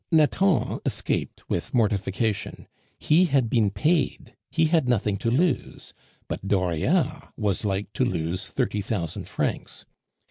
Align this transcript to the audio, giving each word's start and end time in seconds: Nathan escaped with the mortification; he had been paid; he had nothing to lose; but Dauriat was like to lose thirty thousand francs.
Nathan 0.11 0.79
escaped 0.83 1.47
with 1.47 1.69
the 1.69 1.77
mortification; 1.77 2.67
he 2.97 3.25
had 3.25 3.51
been 3.51 3.69
paid; 3.69 4.35
he 4.49 4.65
had 4.65 4.89
nothing 4.89 5.15
to 5.17 5.29
lose; 5.29 5.93
but 6.27 6.47
Dauriat 6.47 7.31
was 7.37 7.63
like 7.65 7.93
to 7.93 8.03
lose 8.03 8.47
thirty 8.47 8.81
thousand 8.81 9.27
francs. 9.27 9.85